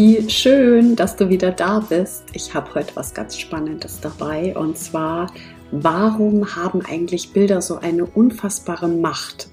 Wie 0.00 0.30
schön, 0.30 0.94
dass 0.94 1.16
du 1.16 1.28
wieder 1.28 1.50
da 1.50 1.80
bist. 1.80 2.22
Ich 2.32 2.54
habe 2.54 2.72
heute 2.76 2.94
was 2.94 3.14
ganz 3.14 3.36
Spannendes 3.36 4.00
dabei 4.00 4.56
und 4.56 4.78
zwar, 4.78 5.32
warum 5.72 6.54
haben 6.54 6.82
eigentlich 6.82 7.32
Bilder 7.32 7.60
so 7.60 7.78
eine 7.78 8.06
unfassbare 8.06 8.86
Macht? 8.86 9.48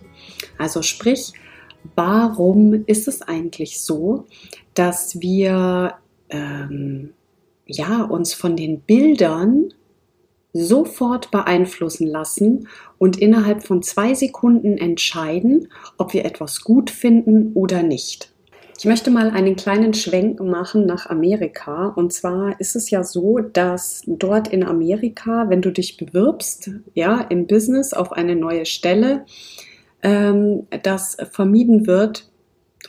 Also 0.60 0.84
sprich, 0.84 1.34
warum 1.96 2.86
ist 2.86 3.08
es 3.08 3.24
eigentlich 3.24 3.82
so, 3.82 4.28
dass 4.76 5.20
wir 5.20 5.96
ähm, 6.30 7.16
ja, 7.66 8.04
uns 8.04 8.36
von 8.36 8.56
den 8.56 8.82
Bildern 8.82 9.74
sofort 10.54 11.32
beeinflussen 11.32 12.06
lassen 12.06 12.68
und 13.00 13.18
innerhalb 13.18 13.64
von 13.64 13.82
zwei 13.82 14.14
Sekunden 14.14 14.78
entscheiden, 14.78 15.70
ob 15.98 16.14
wir 16.14 16.24
etwas 16.24 16.62
gut 16.62 16.92
finden 16.92 17.54
oder 17.54 17.82
nicht. 17.82 18.35
Ich 18.78 18.84
möchte 18.84 19.10
mal 19.10 19.30
einen 19.30 19.56
kleinen 19.56 19.94
Schwenk 19.94 20.42
machen 20.42 20.86
nach 20.86 21.06
Amerika. 21.10 21.88
Und 21.88 22.12
zwar 22.12 22.60
ist 22.60 22.76
es 22.76 22.90
ja 22.90 23.04
so, 23.04 23.40
dass 23.40 24.02
dort 24.06 24.50
in 24.50 24.66
Amerika, 24.66 25.50
wenn 25.50 25.62
du 25.62 25.72
dich 25.72 25.98
bewirbst, 25.98 26.72
ja, 26.94 27.22
im 27.22 27.48
Business 27.48 27.94
auf 27.94 28.12
eine 28.12 28.36
neue 28.36 28.66
Stelle, 28.66 29.26
ähm, 30.04 30.68
das 30.84 31.18
vermieden 31.32 31.88
wird, 31.88 32.30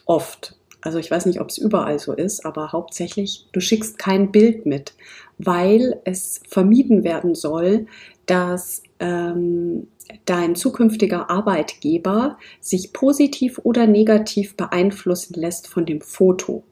oft. 0.06 0.56
Also 0.81 0.98
ich 0.98 1.11
weiß 1.11 1.27
nicht, 1.27 1.41
ob 1.41 1.51
es 1.51 1.59
überall 1.59 1.98
so 1.98 2.12
ist, 2.12 2.45
aber 2.45 2.73
hauptsächlich, 2.73 3.47
du 3.53 3.61
schickst 3.61 3.98
kein 3.98 4.33
Bild 4.33 4.67
mit, 4.67 4.95
weil 5.39 6.00
es 6.05 6.41
vermieden 6.48 7.05
werden 7.05 7.34
soll, 7.34 7.87
dass 8.27 8.83
ähm, 8.98 9.89
dein 10.25 10.55
zukünftiger 10.55 11.31
Arbeitgeber 11.31 12.39
sich 12.61 12.93
positiv 12.93 13.59
oder 13.62 13.87
negativ 13.87 14.57
beeinflussen 14.57 15.35
lässt 15.41 15.69
von 15.69 15.87
dem 15.87 16.01
Foto. 16.01 16.65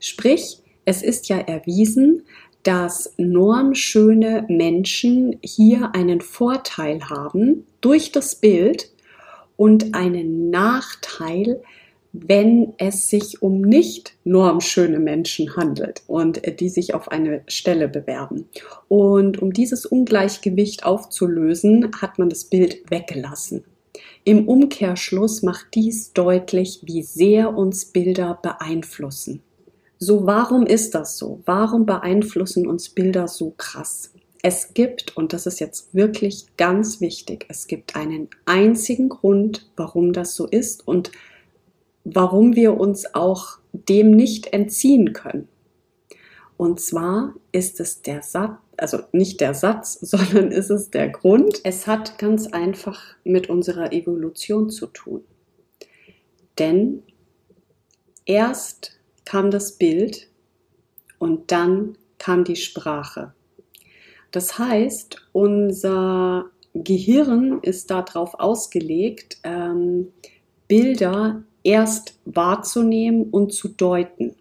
Sprich, 0.00 0.58
es 0.84 1.02
ist 1.02 1.28
ja 1.28 1.38
erwiesen, 1.38 2.22
dass 2.62 3.14
normschöne 3.16 4.46
Menschen 4.48 5.38
hier 5.42 5.94
einen 5.94 6.20
Vorteil 6.20 7.08
haben 7.08 7.66
durch 7.80 8.12
das 8.12 8.36
Bild 8.36 8.90
und 9.56 9.94
einen 9.94 10.50
Nachteil, 10.50 11.62
wenn 12.12 12.74
es 12.76 13.08
sich 13.08 13.42
um 13.42 13.62
nicht 13.62 14.14
normschöne 14.24 14.98
Menschen 14.98 15.56
handelt 15.56 16.02
und 16.06 16.44
äh, 16.44 16.54
die 16.54 16.68
sich 16.68 16.94
auf 16.94 17.10
eine 17.10 17.42
Stelle 17.48 17.88
bewerben. 17.88 18.48
Und 18.88 19.40
um 19.40 19.52
dieses 19.52 19.86
Ungleichgewicht 19.86 20.84
aufzulösen, 20.84 21.90
hat 22.00 22.18
man 22.18 22.28
das 22.28 22.44
Bild 22.44 22.90
weggelassen. 22.90 23.64
Im 24.24 24.46
Umkehrschluss 24.46 25.42
macht 25.42 25.68
dies 25.74 26.12
deutlich, 26.12 26.80
wie 26.84 27.02
sehr 27.02 27.56
uns 27.56 27.86
Bilder 27.86 28.38
beeinflussen. 28.40 29.42
So, 29.98 30.26
warum 30.26 30.66
ist 30.66 30.94
das 30.94 31.16
so? 31.16 31.40
Warum 31.44 31.86
beeinflussen 31.86 32.66
uns 32.66 32.88
Bilder 32.88 33.26
so 33.26 33.54
krass? 33.56 34.12
Es 34.42 34.74
gibt, 34.74 35.16
und 35.16 35.32
das 35.32 35.46
ist 35.46 35.60
jetzt 35.60 35.94
wirklich 35.94 36.46
ganz 36.56 37.00
wichtig, 37.00 37.46
es 37.48 37.68
gibt 37.68 37.94
einen 37.94 38.28
einzigen 38.44 39.08
Grund, 39.08 39.70
warum 39.76 40.12
das 40.12 40.34
so 40.34 40.46
ist 40.46 40.86
und 40.86 41.12
warum 42.04 42.56
wir 42.56 42.78
uns 42.78 43.14
auch 43.14 43.58
dem 43.72 44.10
nicht 44.10 44.52
entziehen 44.52 45.12
können. 45.12 45.48
Und 46.56 46.80
zwar 46.80 47.34
ist 47.50 47.80
es 47.80 48.02
der 48.02 48.22
Satz, 48.22 48.58
also 48.76 48.98
nicht 49.12 49.40
der 49.40 49.54
Satz, 49.54 49.94
sondern 50.00 50.52
ist 50.52 50.70
es 50.70 50.90
der 50.90 51.08
Grund. 51.08 51.60
Es 51.64 51.86
hat 51.86 52.18
ganz 52.18 52.46
einfach 52.48 53.00
mit 53.24 53.48
unserer 53.48 53.92
Evolution 53.92 54.70
zu 54.70 54.86
tun. 54.86 55.24
Denn 56.58 57.02
erst 58.26 58.98
kam 59.24 59.50
das 59.50 59.72
Bild 59.72 60.28
und 61.18 61.50
dann 61.50 61.96
kam 62.18 62.44
die 62.44 62.56
Sprache. 62.56 63.32
Das 64.30 64.58
heißt, 64.58 65.28
unser 65.32 66.46
Gehirn 66.74 67.60
ist 67.62 67.90
darauf 67.90 68.34
ausgelegt, 68.34 69.38
ähm, 69.44 70.12
Bilder 70.68 71.42
erst 71.62 72.18
wahrzunehmen 72.24 73.30
und 73.30 73.52
zu 73.52 73.68
deuten. 73.68 74.34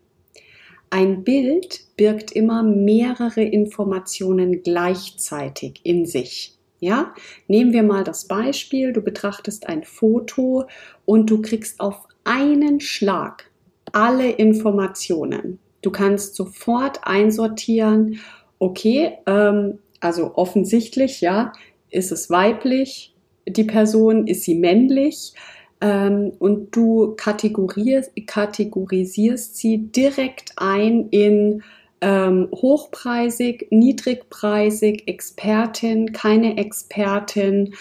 Ein 0.89 1.23
Bild 1.23 1.85
birgt 1.95 2.31
immer 2.31 2.63
mehrere 2.63 3.43
Informationen 3.43 4.61
gleichzeitig 4.63 5.79
in 5.83 6.05
sich. 6.05 6.57
Ja, 6.79 7.13
nehmen 7.47 7.73
wir 7.73 7.83
mal 7.83 8.03
das 8.03 8.27
Beispiel, 8.27 8.91
du 8.91 9.01
betrachtest 9.01 9.69
ein 9.69 9.83
Foto 9.83 10.65
und 11.05 11.29
du 11.29 11.41
kriegst 11.41 11.79
auf 11.79 12.07
einen 12.23 12.79
Schlag 12.79 13.51
alle 13.93 14.31
Informationen. 14.31 15.59
Du 15.81 15.91
kannst 15.91 16.35
sofort 16.35 16.99
einsortieren, 17.03 18.19
okay, 18.59 19.13
ähm, 19.27 19.79
also 19.99 20.35
offensichtlich, 20.35 21.21
ja, 21.21 21.53
ist 21.89 22.11
es 22.11 22.29
weiblich, 22.29 23.13
die 23.47 23.63
Person, 23.63 24.27
ist 24.27 24.43
sie 24.43 24.55
männlich, 24.55 25.33
ähm, 25.81 26.31
und 26.39 26.75
du 26.75 27.15
kategorisierst, 27.17 29.57
sie 29.57 29.79
direkt 29.79 30.53
ein 30.57 31.09
in 31.09 31.63
ähm, 32.01 32.49
hochpreisig, 32.51 33.67
niedrigpreisig, 33.71 35.07
Expertin, 35.07 36.13
keine 36.13 36.57
Expertin, 36.57 37.73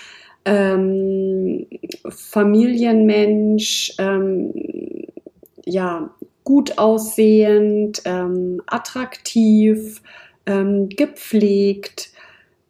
ähm, 0.45 1.67
Familienmensch, 2.09 3.95
ähm, 3.99 4.53
ja, 5.65 6.11
gut 6.45 6.79
aussehend, 6.79 8.03
ähm, 8.05 8.63
attraktiv, 8.67 10.03
ähm, 10.47 10.89
gepflegt, 10.89 12.13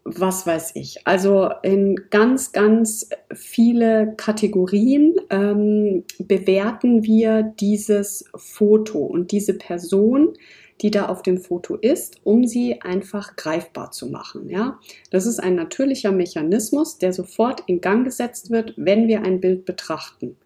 was 0.04 0.46
weiß 0.46 0.72
ich. 0.74 1.06
Also 1.06 1.50
in 1.62 1.96
ganz, 2.10 2.52
ganz 2.52 3.08
viele 3.34 4.14
Kategorien 4.16 5.16
ähm, 5.30 6.04
bewerten 6.18 7.02
wir 7.02 7.42
dieses 7.42 8.24
Foto 8.34 8.98
und 8.98 9.30
diese 9.32 9.54
Person, 9.54 10.34
die 10.80 10.90
da 10.90 11.06
auf 11.06 11.22
dem 11.22 11.38
Foto 11.38 11.76
ist, 11.76 12.20
um 12.24 12.46
sie 12.46 12.80
einfach 12.80 13.36
greifbar 13.36 13.90
zu 13.90 14.06
machen. 14.06 14.48
Ja, 14.48 14.78
das 15.10 15.26
ist 15.26 15.38
ein 15.38 15.54
natürlicher 15.54 16.12
Mechanismus, 16.12 16.98
der 16.98 17.12
sofort 17.12 17.62
in 17.66 17.80
Gang 17.80 18.04
gesetzt 18.04 18.50
wird, 18.50 18.74
wenn 18.76 19.06
wir 19.06 19.22
ein 19.22 19.40
Bild 19.40 19.66
betrachten. 19.66 20.36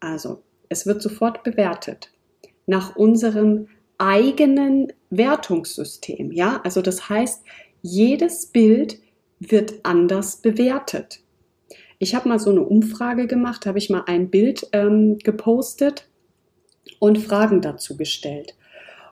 Also 0.00 0.42
es 0.68 0.86
wird 0.86 1.02
sofort 1.02 1.42
bewertet 1.42 2.10
nach 2.66 2.96
unserem 2.96 3.68
eigenen 3.98 4.92
Wertungssystem. 5.10 6.32
Ja, 6.32 6.60
also 6.64 6.80
das 6.80 7.08
heißt, 7.08 7.42
jedes 7.82 8.46
Bild 8.46 8.98
wird 9.40 9.74
anders 9.82 10.38
bewertet. 10.38 11.20
Ich 11.98 12.14
habe 12.14 12.28
mal 12.28 12.38
so 12.38 12.50
eine 12.50 12.62
Umfrage 12.62 13.26
gemacht, 13.26 13.66
habe 13.66 13.78
ich 13.78 13.90
mal 13.90 14.04
ein 14.06 14.30
Bild 14.30 14.66
ähm, 14.72 15.18
gepostet 15.18 16.08
und 16.98 17.18
Fragen 17.18 17.60
dazu 17.60 17.96
gestellt. 17.96 18.54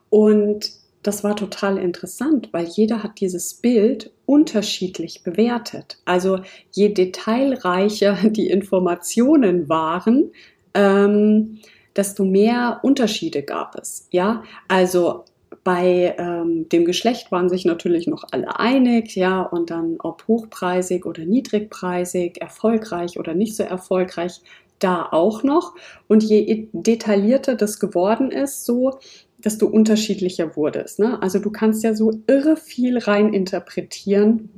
Und 0.08 0.72
das 1.02 1.24
war 1.24 1.34
total 1.36 1.78
interessant, 1.78 2.48
weil 2.52 2.66
jeder 2.66 3.02
hat 3.02 3.20
dieses 3.20 3.54
Bild 3.54 4.12
unterschiedlich 4.26 5.22
bewertet. 5.22 5.98
Also 6.04 6.40
je 6.72 6.90
detailreicher 6.90 8.18
die 8.30 8.48
Informationen 8.48 9.68
waren, 9.68 10.32
ähm, 10.74 11.58
desto 11.96 12.24
mehr 12.24 12.80
Unterschiede 12.82 13.42
gab 13.42 13.76
es. 13.76 14.08
Ja, 14.10 14.44
also 14.68 15.24
bei 15.62 16.14
ähm, 16.18 16.68
dem 16.70 16.84
Geschlecht 16.84 17.30
waren 17.30 17.48
sich 17.48 17.64
natürlich 17.64 18.06
noch 18.06 18.24
alle 18.30 18.58
einig, 18.58 19.14
ja, 19.14 19.42
und 19.42 19.70
dann 19.70 19.96
ob 19.98 20.26
hochpreisig 20.26 21.04
oder 21.04 21.24
niedrigpreisig, 21.24 22.40
erfolgreich 22.40 23.18
oder 23.18 23.34
nicht 23.34 23.56
so 23.56 23.62
erfolgreich, 23.62 24.40
da 24.78 25.08
auch 25.10 25.42
noch. 25.42 25.74
Und 26.08 26.22
je 26.22 26.68
detaillierter 26.72 27.54
das 27.54 27.78
geworden 27.78 28.30
ist, 28.30 28.64
so, 28.64 28.98
desto 29.38 29.66
unterschiedlicher 29.66 30.56
wurde 30.56 30.80
es. 30.80 30.98
Ne? 30.98 31.20
Also 31.22 31.38
du 31.38 31.50
kannst 31.50 31.82
ja 31.84 31.94
so 31.94 32.12
irre 32.26 32.56
viel 32.56 32.98
rein 32.98 33.32
interpretieren 33.32 34.50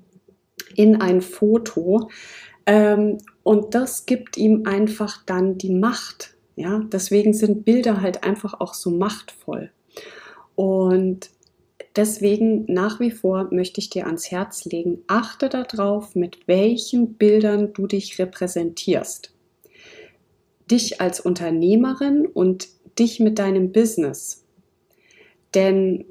in 0.75 1.01
ein 1.01 1.21
Foto. 1.21 2.11
Ähm, 2.67 3.19
und 3.43 3.75
das 3.75 4.07
gibt 4.07 4.37
ihm 4.37 4.67
einfach 4.67 5.25
dann 5.27 5.59
die 5.59 5.75
Macht. 5.75 6.35
Ja, 6.55 6.81
deswegen 6.93 7.33
sind 7.33 7.65
Bilder 7.65 8.01
halt 8.01 8.25
einfach 8.25 8.61
auch 8.61 8.75
so 8.75 8.91
machtvoll. 8.91 9.71
Und 10.55 11.31
deswegen 11.97 12.65
nach 12.73 13.01
wie 13.01 13.11
vor 13.11 13.49
möchte 13.53 13.81
ich 13.81 13.91
dir 13.91 14.07
ans 14.07 14.31
Herz 14.31 14.65
legen, 14.65 15.03
achte 15.07 15.49
darauf, 15.49 16.15
mit 16.15 16.47
welchen 16.47 17.15
Bildern 17.15 17.73
du 17.73 17.87
dich 17.87 18.19
repräsentierst. 18.19 19.35
Dich 20.71 21.01
als 21.01 21.21
Unternehmerin 21.21 22.27
und 22.27 22.69
dich 22.99 23.21
mit 23.21 23.39
deinem 23.39 23.73
Business. 23.73 24.45
Denn 25.55 26.05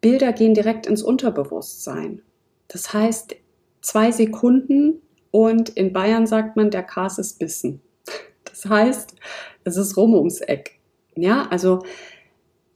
Bilder 0.00 0.32
gehen 0.32 0.54
direkt 0.54 0.86
ins 0.86 1.02
Unterbewusstsein. 1.02 2.22
Das 2.68 2.92
heißt, 2.92 3.36
zwei 3.80 4.12
Sekunden 4.12 5.02
und 5.30 5.70
in 5.70 5.92
Bayern 5.92 6.26
sagt 6.26 6.56
man, 6.56 6.70
der 6.70 6.82
Kas 6.82 7.18
ist 7.18 7.38
bissen. 7.38 7.80
Das 8.44 8.64
heißt, 8.64 9.14
es 9.64 9.76
ist 9.76 9.98
rum 9.98 10.14
ums 10.14 10.40
Eck. 10.40 10.78
Ja, 11.14 11.46
also 11.50 11.82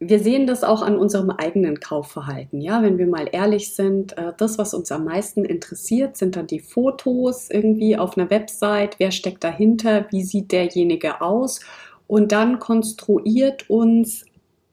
wir 0.02 0.18
sehen 0.18 0.46
das 0.46 0.64
auch 0.64 0.80
an 0.80 0.96
unserem 0.96 1.28
eigenen 1.28 1.78
Kaufverhalten. 1.78 2.62
Ja, 2.62 2.82
wenn 2.82 2.96
wir 2.96 3.06
mal 3.06 3.28
ehrlich 3.30 3.74
sind, 3.74 4.16
äh, 4.16 4.32
das, 4.38 4.56
was 4.56 4.72
uns 4.72 4.90
am 4.90 5.04
meisten 5.04 5.44
interessiert, 5.44 6.16
sind 6.16 6.36
dann 6.36 6.46
die 6.46 6.60
Fotos 6.60 7.50
irgendwie 7.50 7.98
auf 7.98 8.16
einer 8.16 8.30
Website. 8.30 8.96
Wer 8.98 9.10
steckt 9.10 9.44
dahinter? 9.44 10.06
Wie 10.10 10.22
sieht 10.22 10.52
derjenige 10.52 11.20
aus? 11.20 11.60
Und 12.06 12.32
dann 12.32 12.58
konstruiert 12.58 13.68
uns 13.68 14.24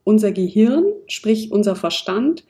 unser 0.06 0.32
Gehirn, 0.32 0.86
sprich 1.08 1.52
unser 1.52 1.76
Verstand, 1.76 2.46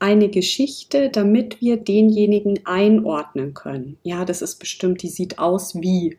eine 0.00 0.28
Geschichte, 0.28 1.10
damit 1.10 1.60
wir 1.60 1.76
denjenigen 1.76 2.60
einordnen 2.66 3.54
können. 3.54 3.96
Ja, 4.02 4.24
das 4.24 4.42
ist 4.42 4.56
bestimmt, 4.56 5.02
die 5.02 5.08
sieht 5.08 5.38
aus 5.38 5.76
wie. 5.80 6.18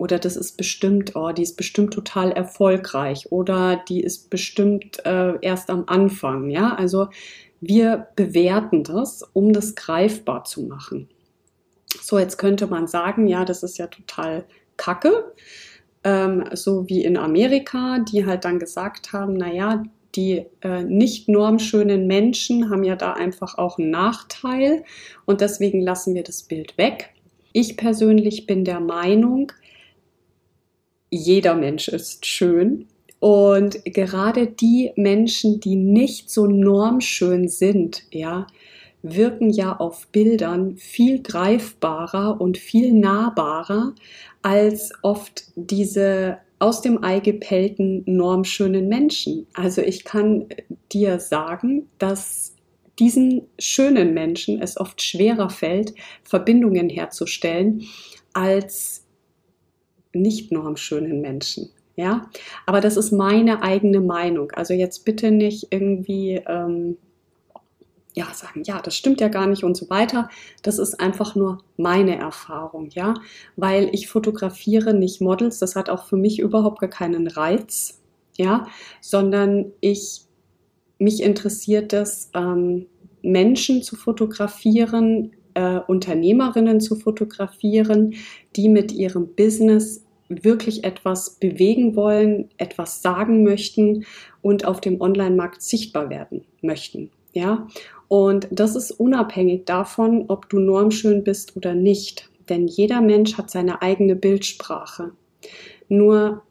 Oder 0.00 0.18
das 0.18 0.36
ist 0.36 0.56
bestimmt, 0.56 1.14
oh, 1.14 1.30
die 1.32 1.42
ist 1.42 1.56
bestimmt 1.56 1.92
total 1.92 2.32
erfolgreich. 2.32 3.30
Oder 3.30 3.82
die 3.88 4.00
ist 4.00 4.30
bestimmt 4.30 5.04
äh, 5.04 5.34
erst 5.42 5.70
am 5.70 5.84
Anfang. 5.86 6.48
Ja, 6.50 6.74
also 6.74 7.08
wir 7.60 8.08
bewerten 8.16 8.82
das, 8.82 9.22
um 9.34 9.52
das 9.52 9.74
greifbar 9.74 10.44
zu 10.44 10.62
machen. 10.62 11.08
So, 12.00 12.18
jetzt 12.18 12.38
könnte 12.38 12.66
man 12.66 12.86
sagen, 12.86 13.26
ja, 13.26 13.44
das 13.44 13.62
ist 13.62 13.78
ja 13.78 13.88
total 13.88 14.44
kacke 14.76 15.32
ähm, 16.04 16.44
so 16.52 16.88
wie 16.88 17.04
in 17.04 17.16
Amerika, 17.16 17.98
die 17.98 18.26
halt 18.26 18.44
dann 18.44 18.58
gesagt 18.58 19.12
haben, 19.12 19.34
naja, 19.34 19.82
die 20.14 20.46
äh, 20.62 20.82
nicht 20.82 21.28
normschönen 21.28 22.06
Menschen 22.06 22.70
haben 22.70 22.82
ja 22.82 22.96
da 22.96 23.12
einfach 23.12 23.58
auch 23.58 23.78
einen 23.78 23.90
Nachteil 23.90 24.84
und 25.24 25.40
deswegen 25.40 25.80
lassen 25.80 26.14
wir 26.14 26.24
das 26.24 26.42
Bild 26.42 26.76
weg. 26.78 27.10
Ich 27.52 27.76
persönlich 27.76 28.46
bin 28.46 28.64
der 28.64 28.80
Meinung, 28.80 29.52
jeder 31.10 31.54
Mensch 31.54 31.88
ist 31.88 32.24
schön 32.26 32.86
und 33.18 33.84
gerade 33.84 34.46
die 34.46 34.92
Menschen, 34.96 35.60
die 35.60 35.76
nicht 35.76 36.30
so 36.30 36.46
normschön 36.46 37.48
sind, 37.48 38.04
ja, 38.10 38.46
wirken 39.02 39.50
ja 39.50 39.76
auf 39.76 40.06
Bildern 40.08 40.76
viel 40.76 41.22
greifbarer 41.22 42.40
und 42.40 42.58
viel 42.58 42.92
nahbarer 42.92 43.94
als 44.42 44.92
oft 45.02 45.44
diese 45.54 46.38
aus 46.58 46.82
dem 46.82 47.02
Ei 47.02 47.20
gepellten 47.20 48.02
normschönen 48.06 48.88
Menschen. 48.88 49.46
Also 49.54 49.80
ich 49.80 50.04
kann 50.04 50.46
dir 50.92 51.18
sagen, 51.18 51.88
dass 51.98 52.54
diesen 52.98 53.46
schönen 53.58 54.12
Menschen 54.12 54.60
es 54.60 54.78
oft 54.78 55.00
schwerer 55.00 55.48
fällt, 55.48 55.94
Verbindungen 56.22 56.90
herzustellen 56.90 57.86
als 58.34 59.06
nicht 60.12 60.52
normschönen 60.52 61.20
Menschen. 61.20 61.70
Ja, 61.96 62.30
aber 62.66 62.80
das 62.80 62.96
ist 62.96 63.12
meine 63.12 63.62
eigene 63.62 64.00
Meinung. 64.00 64.52
Also 64.52 64.72
jetzt 64.72 65.04
bitte 65.04 65.30
nicht 65.30 65.66
irgendwie 65.70 66.40
ähm, 66.46 66.96
ja, 68.14 68.26
sagen, 68.34 68.62
ja, 68.64 68.80
das 68.80 68.96
stimmt 68.96 69.20
ja 69.20 69.28
gar 69.28 69.46
nicht 69.46 69.64
und 69.64 69.76
so 69.76 69.88
weiter. 69.90 70.28
Das 70.62 70.78
ist 70.78 71.00
einfach 71.00 71.34
nur 71.34 71.62
meine 71.76 72.16
Erfahrung, 72.18 72.88
ja, 72.90 73.14
weil 73.56 73.90
ich 73.92 74.08
fotografiere 74.08 74.94
nicht 74.94 75.20
Models, 75.20 75.58
das 75.58 75.76
hat 75.76 75.90
auch 75.90 76.04
für 76.06 76.16
mich 76.16 76.38
überhaupt 76.40 76.80
gar 76.80 76.90
keinen 76.90 77.26
Reiz, 77.28 78.00
ja, 78.36 78.66
sondern 79.00 79.72
ich, 79.80 80.22
mich 80.98 81.22
interessiert 81.22 81.92
es, 81.92 82.30
ähm, 82.34 82.86
Menschen 83.22 83.82
zu 83.82 83.96
fotografieren, 83.96 85.32
äh, 85.54 85.78
Unternehmerinnen 85.86 86.80
zu 86.80 86.96
fotografieren, 86.96 88.14
die 88.56 88.68
mit 88.68 88.92
ihrem 88.92 89.34
Business 89.34 90.04
wirklich 90.28 90.84
etwas 90.84 91.30
bewegen 91.30 91.96
wollen, 91.96 92.50
etwas 92.56 93.02
sagen 93.02 93.42
möchten 93.42 94.04
und 94.42 94.64
auf 94.64 94.80
dem 94.80 95.00
Online-Markt 95.00 95.60
sichtbar 95.62 96.08
werden 96.08 96.44
möchten. 96.62 97.10
Ja, 97.32 97.66
und 98.08 98.48
das 98.50 98.74
ist 98.74 98.92
unabhängig 98.92 99.64
davon, 99.66 100.24
ob 100.28 100.48
du 100.48 100.58
normschön 100.58 101.22
bist 101.22 101.56
oder 101.56 101.74
nicht. 101.74 102.28
Denn 102.48 102.66
jeder 102.66 103.00
Mensch 103.00 103.38
hat 103.38 103.50
seine 103.50 103.82
eigene 103.82 104.16
Bildsprache. 104.16 105.12
Nur 105.88 106.42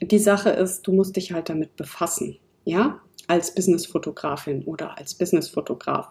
die 0.00 0.18
Sache 0.18 0.50
ist, 0.50 0.86
du 0.86 0.92
musst 0.92 1.16
dich 1.16 1.32
halt 1.32 1.48
damit 1.48 1.76
befassen. 1.76 2.38
Ja, 2.64 3.00
als 3.28 3.54
Businessfotografin 3.54 4.64
oder 4.64 4.98
als 4.98 5.14
Businessfotograf. 5.14 6.08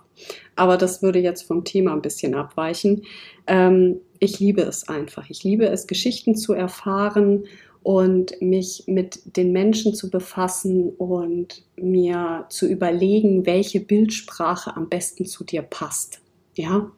Aber 0.56 0.78
das 0.78 1.02
würde 1.02 1.20
jetzt 1.20 1.44
vom 1.44 1.64
Thema 1.64 1.94
ein 1.94 2.02
bisschen 2.02 2.36
abweichen. 2.36 3.04
Ähm, 3.48 4.00
ich 4.20 4.40
liebe 4.40 4.62
es 4.62 4.88
einfach. 4.88 5.30
Ich 5.30 5.44
liebe 5.44 5.68
es, 5.68 5.88
Geschichten 5.88 6.36
zu 6.36 6.54
erfahren 6.54 7.46
und 7.84 8.42
mich 8.42 8.84
mit 8.88 9.38
den 9.38 9.52
Menschen 9.52 9.94
zu 9.94 10.10
befassen 10.10 10.90
und 10.90 11.64
mir 11.76 12.46
zu 12.50 12.68
überlegen, 12.68 13.46
welche 13.46 13.80
Bildsprache 13.80 14.76
am 14.76 14.90
besten 14.90 15.26
zu 15.26 15.44
dir 15.44 15.62
passt. 15.62 16.22
Ja. 16.54 16.92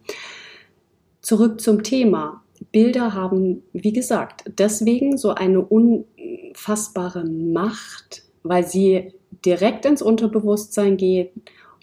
Zurück 1.22 1.62
zum 1.62 1.84
Thema. 1.84 2.44
Bilder 2.72 3.14
haben, 3.14 3.64
wie 3.72 3.94
gesagt, 3.94 4.44
deswegen 4.58 5.18
so 5.18 5.34
eine 5.34 5.62
unfassbare 5.62 7.24
Macht, 7.24 8.24
weil 8.44 8.66
sie 8.66 9.14
direkt 9.46 9.86
ins 9.86 10.02
Unterbewusstsein 10.02 10.98
gehen 10.98 11.30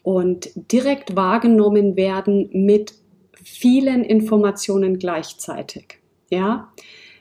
und 0.03 0.51
direkt 0.73 1.17
wahrgenommen 1.17 1.97
werden 1.97 2.49
mit 2.53 2.95
vielen 3.43 4.05
Informationen 4.05 4.99
gleichzeitig. 4.99 5.99
Ja, 6.31 6.73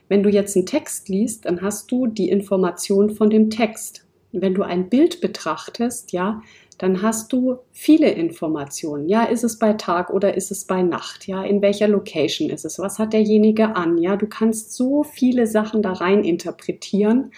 wenn 0.08 0.24
du 0.24 0.30
jetzt 0.30 0.56
einen 0.56 0.66
Text 0.66 1.10
liest, 1.10 1.46
dann 1.46 1.62
hast 1.62 1.92
du 1.92 2.08
die 2.08 2.30
Information 2.30 3.10
von 3.10 3.30
dem 3.30 3.50
Text. 3.50 4.06
Wenn 4.32 4.54
du 4.54 4.64
ein 4.64 4.90
Bild 4.90 5.22
betrachtest, 5.22 6.12
ja, 6.12 6.42
dann 6.78 7.02
hast 7.02 7.32
du 7.32 7.58
viele 7.72 8.12
Informationen. 8.12 9.08
Ja, 9.08 9.24
ist 9.24 9.44
es 9.44 9.58
bei 9.58 9.74
Tag 9.74 10.10
oder 10.10 10.36
ist 10.36 10.52
es 10.52 10.66
bei 10.66 10.82
Nacht? 10.82 11.26
Ja, 11.26 11.44
in 11.44 11.62
welcher 11.62 11.88
Location 11.88 12.50
ist 12.50 12.66
es? 12.66 12.80
Was 12.80 13.00
hat 13.00 13.14
derjenige 13.14 13.76
an? 13.76 13.98
Ja, 13.98 14.18
du 14.18 14.28
kannst 14.28 14.74
so 14.74 15.04
viele 15.04 15.48
Sachen 15.48 15.82
da 15.82 15.94
rein 15.94 16.24
interpretieren. 16.24 17.32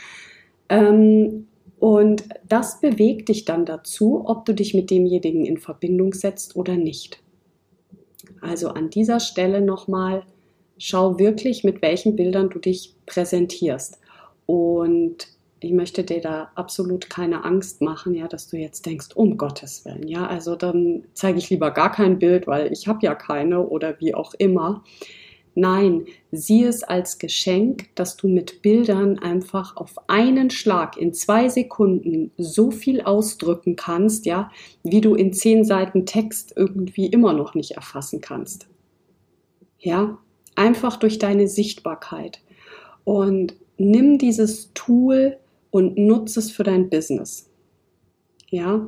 Ähm, 0.70 1.48
und 1.80 2.24
das 2.48 2.82
bewegt 2.82 3.30
dich 3.30 3.46
dann 3.46 3.66
dazu, 3.66 4.24
ob 4.26 4.46
du 4.46 4.54
dich 4.54 4.74
mit 4.74 4.90
demjenigen 4.90 5.46
in 5.46 5.58
Verbindung 5.58 6.14
setzt 6.14 6.56
oder 6.56 6.76
nicht. 6.76 7.22
Also 8.42 8.70
an 8.70 8.90
dieser 8.90 9.20
Stelle 9.20 9.62
nochmal, 9.62 10.24
schau 10.78 11.20
wirklich, 11.20 11.64
mit 11.64 11.82
welchen 11.82 12.16
Bildern 12.16 12.50
du 12.50 12.60
dich 12.60 12.96
präsentierst. 13.06 14.00
Und 14.46 15.28
ich 15.60 15.72
möchte 15.72 16.04
dir 16.04 16.22
da 16.22 16.52
absolut 16.56 17.10
keine 17.10 17.44
Angst 17.44 17.82
machen, 17.82 18.14
ja, 18.14 18.28
dass 18.28 18.48
du 18.48 18.58
jetzt 18.58 18.86
denkst, 18.86 19.10
um 19.16 19.38
Gottes 19.38 19.86
Willen, 19.86 20.08
ja, 20.08 20.28
also 20.28 20.56
dann 20.56 21.04
zeige 21.14 21.40
ich 21.40 21.50
lieber 21.50 21.72
gar 21.72 21.92
kein 21.92 22.20
Bild, 22.20 22.46
weil 22.46 22.72
ich 22.72 22.88
habe 22.88 23.00
ja 23.02 23.16
keine 23.16 23.68
oder 23.68 24.00
wie 24.00 24.14
auch 24.14 24.34
immer. 24.36 24.84
Nein, 25.60 26.06
sieh 26.32 26.66
es 26.66 26.84
als 26.84 27.18
Geschenk, 27.18 27.88
dass 27.96 28.16
du 28.16 28.28
mit 28.28 28.62
Bildern 28.62 29.18
einfach 29.18 29.76
auf 29.76 29.96
einen 30.08 30.52
Schlag 30.52 30.98
in 30.98 31.16
zwei 31.16 31.50
Sekunden 31.50 32.30
so 32.38 32.70
viel 32.70 33.02
ausdrücken 33.02 33.76
kannst, 33.76 34.28
ja, 34.28 34.52
wie 34.84 35.02
du 35.02 35.16
in 35.16 35.34
zehn 35.34 35.66
Seiten 35.66 36.06
Text 36.06 36.54
irgendwie 36.56 37.08
immer 37.08 37.34
noch 37.34 37.56
nicht 37.56 37.72
erfassen 37.72 38.22
kannst. 38.22 38.68
Ja, 39.80 40.20
einfach 40.54 40.98
durch 40.98 41.18
deine 41.18 41.48
Sichtbarkeit. 41.48 42.40
Und 43.04 43.56
nimm 43.80 44.20
dieses 44.20 44.72
Tool 44.76 45.38
und 45.72 45.98
nutze 45.98 46.40
es 46.40 46.52
für 46.52 46.66
dein 46.66 46.92
Business. 46.92 47.50
Ja, 48.52 48.88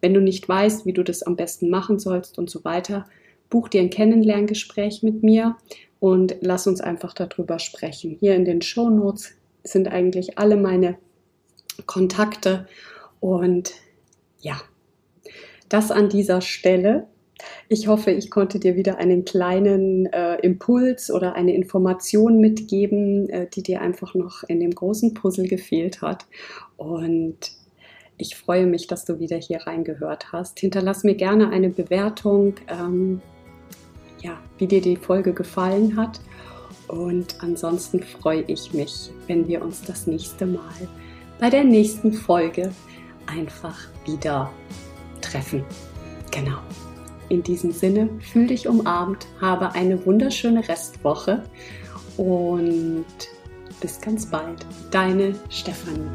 wenn 0.00 0.14
du 0.14 0.22
nicht 0.22 0.48
weißt, 0.48 0.86
wie 0.86 0.94
du 0.94 1.04
das 1.04 1.22
am 1.22 1.36
besten 1.36 1.68
machen 1.68 1.98
sollst 1.98 2.38
und 2.38 2.48
so 2.48 2.64
weiter, 2.64 3.04
buch 3.50 3.68
dir 3.68 3.82
ein 3.82 3.90
Kennenlerngespräch 3.90 5.02
mit 5.02 5.22
mir 5.22 5.56
und 6.00 6.36
lass 6.40 6.66
uns 6.66 6.80
einfach 6.80 7.14
darüber 7.14 7.58
sprechen. 7.58 8.16
Hier 8.20 8.34
in 8.34 8.44
den 8.44 8.62
Show 8.62 8.90
Notes 8.90 9.32
sind 9.64 9.88
eigentlich 9.88 10.38
alle 10.38 10.56
meine 10.56 10.96
Kontakte 11.86 12.66
und 13.20 13.72
ja, 14.40 14.60
das 15.68 15.90
an 15.90 16.08
dieser 16.08 16.40
Stelle. 16.40 17.06
Ich 17.68 17.86
hoffe, 17.86 18.10
ich 18.10 18.30
konnte 18.30 18.58
dir 18.58 18.74
wieder 18.74 18.98
einen 18.98 19.24
kleinen 19.24 20.06
äh, 20.06 20.36
Impuls 20.36 21.10
oder 21.10 21.34
eine 21.34 21.54
Information 21.54 22.40
mitgeben, 22.40 23.28
äh, 23.28 23.46
die 23.48 23.62
dir 23.62 23.80
einfach 23.80 24.14
noch 24.14 24.42
in 24.44 24.58
dem 24.60 24.72
großen 24.72 25.14
Puzzle 25.14 25.46
gefehlt 25.46 26.02
hat. 26.02 26.26
Und 26.76 27.52
Ich 28.20 28.36
freue 28.36 28.66
mich, 28.66 28.88
dass 28.88 29.04
du 29.04 29.20
wieder 29.20 29.36
hier 29.36 29.60
reingehört 29.66 30.32
hast. 30.32 30.58
Hinterlass 30.58 31.04
mir 31.04 31.14
gerne 31.14 31.50
eine 31.50 31.70
Bewertung, 31.70 32.54
ähm, 32.68 33.22
ja, 34.22 34.38
wie 34.58 34.66
dir 34.66 34.80
die 34.80 34.96
Folge 34.96 35.32
gefallen 35.32 35.96
hat. 35.96 36.20
Und 36.88 37.36
ansonsten 37.40 38.02
freue 38.02 38.42
ich 38.42 38.72
mich, 38.72 39.10
wenn 39.26 39.46
wir 39.46 39.62
uns 39.62 39.82
das 39.82 40.06
nächste 40.06 40.46
Mal 40.46 40.88
bei 41.38 41.50
der 41.50 41.64
nächsten 41.64 42.12
Folge 42.12 42.72
einfach 43.26 43.78
wieder 44.04 44.50
treffen. 45.20 45.64
Genau. 46.30 46.58
In 47.28 47.42
diesem 47.42 47.72
Sinne, 47.72 48.08
fühl 48.20 48.46
dich 48.46 48.66
umarmt, 48.66 49.26
habe 49.40 49.72
eine 49.72 50.04
wunderschöne 50.06 50.66
Restwoche 50.66 51.44
und 52.16 53.04
bis 53.80 54.00
ganz 54.00 54.26
bald. 54.26 54.64
Deine 54.90 55.34
Stefanie. 55.50 56.08